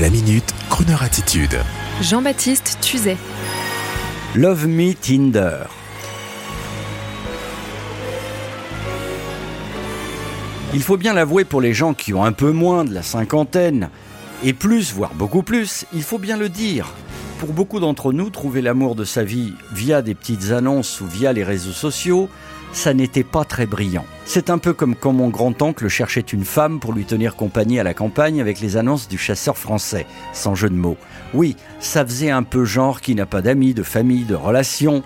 [0.00, 1.56] La minute, Kroneur attitude.
[2.02, 3.16] Jean-Baptiste Tuzet.
[4.34, 5.66] Love Me Tinder.
[10.72, 13.88] Il faut bien l'avouer pour les gens qui ont un peu moins de la cinquantaine,
[14.42, 16.92] et plus, voire beaucoup plus, il faut bien le dire.
[17.38, 21.32] Pour beaucoup d'entre nous, trouver l'amour de sa vie via des petites annonces ou via
[21.32, 22.28] les réseaux sociaux,
[22.74, 24.04] ça n'était pas très brillant.
[24.26, 27.84] C'est un peu comme quand mon grand-oncle cherchait une femme pour lui tenir compagnie à
[27.84, 30.96] la campagne avec les annonces du chasseur français, sans jeu de mots.
[31.34, 35.02] Oui, ça faisait un peu genre qui n'a pas d'amis, de famille, de relations,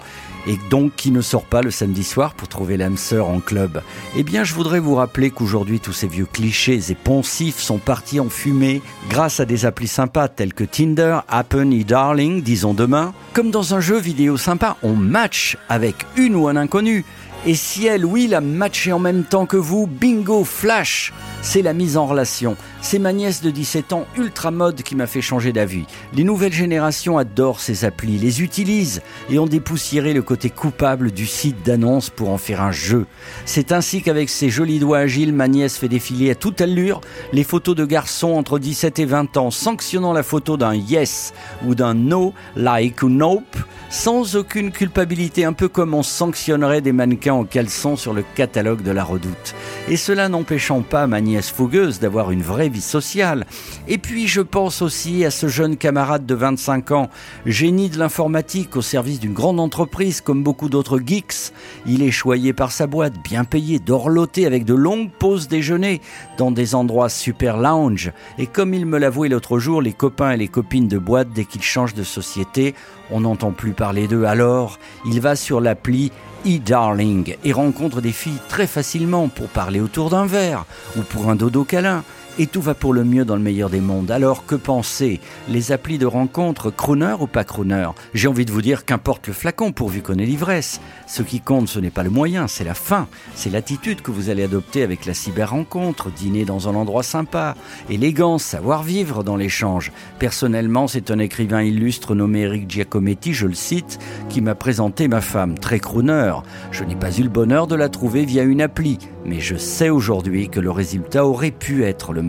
[0.47, 3.83] et donc qui ne sort pas le samedi soir pour trouver l'âme sœur en club.
[4.17, 8.21] Eh bien, je voudrais vous rappeler qu'aujourd'hui, tous ces vieux clichés et poncifs sont partis
[8.21, 13.13] en fumée grâce à des applis sympas tels que Tinder, Happen et Darling, disons demain.
[13.35, 17.05] Comme dans un jeu vidéo sympa, on match avec une ou un inconnu.
[17.47, 21.73] Et si elle, oui, l'a matché en même temps que vous, bingo, flash C'est la
[21.73, 22.57] mise en relation.
[22.81, 25.85] C'est ma nièce de 17 ans, ultra mode, qui m'a fait changer d'avis.
[26.13, 31.27] Les nouvelles générations adorent ces applis, les utilisent et ont dépoussiéré le côté coupable du
[31.27, 33.07] site d'annonce pour en faire un jeu.
[33.45, 37.01] C'est ainsi qu'avec ses jolis doigts agiles, ma nièce fait défiler à toute allure
[37.33, 41.33] les photos de garçons entre 17 et 20 ans, sanctionnant la photo d'un yes
[41.65, 43.57] ou d'un no, like ou nope,
[43.91, 48.83] sans aucune culpabilité, un peu comme on sanctionnerait des mannequins en caleçon sur le catalogue
[48.83, 49.55] de la redoute.
[49.89, 53.47] Et cela n'empêchant pas ma nièce fougueuse d'avoir une vraie vie sociale.
[53.87, 57.11] Et puis je pense aussi à ce jeune camarade de 25 ans,
[57.47, 61.53] génie de l'informatique au service d'une grande entreprise comme beaucoup d'autres geeks.
[61.87, 66.01] Il est choyé par sa boîte, bien payé, dorloté avec de longues pauses déjeuner
[66.37, 68.13] dans des endroits super lounge.
[68.39, 71.45] Et comme il me l'avouait l'autre jour, les copains et les copines de boîte, dès
[71.45, 72.75] qu'ils changent de société,
[73.11, 74.25] on n'entend plus parler d'eux.
[74.25, 76.13] Alors, il va sur l'appli
[76.47, 80.65] e-darling et rencontre des filles très facilement pour parler autour d'un verre
[80.97, 82.05] ou pour un dodo câlin
[82.39, 84.11] et tout va pour le mieux dans le meilleur des mondes.
[84.11, 85.21] Alors que penser?
[85.49, 87.89] Les applis de rencontre, crooner ou pas crooner?
[88.15, 90.81] J'ai envie de vous dire qu'importe le flacon pourvu qu'on ait l'ivresse.
[91.07, 93.09] Ce qui compte, ce n'est pas le moyen, c'est la fin.
[93.35, 97.57] C'est l'attitude que vous allez adopter avec la cyber-rencontre, dîner dans un endroit sympa,
[97.91, 99.93] élégance, savoir-vivre dans l'échange.
[100.19, 103.99] Personnellement, c'est un écrivain illustre nommé Eric Giacometti, je le cite,
[104.29, 106.35] qui m'a présenté ma femme, très crooner.
[106.71, 109.91] Je n'ai pas eu le bonheur de la trouver via une appli, mais je sais
[109.91, 112.23] aujourd'hui que le résultat aurait pu être le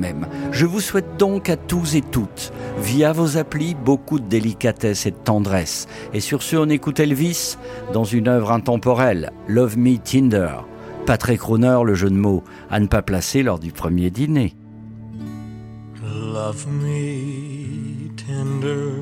[0.52, 5.12] Je vous souhaite donc à tous et toutes, via vos applis, beaucoup de délicatesse et
[5.12, 5.88] de tendresse.
[6.14, 7.58] Et sur ce, on écoute Elvis
[7.94, 10.52] dans une œuvre intemporelle, Love Me Tinder.
[11.06, 14.56] Pas très crooner le jeu de mots, à ne pas placer lors du premier dîner.
[16.04, 18.94] Love me tender,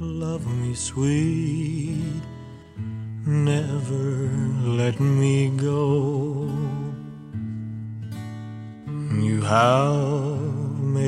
[0.00, 2.22] love me sweet,
[3.26, 4.30] never
[4.64, 6.48] let me go.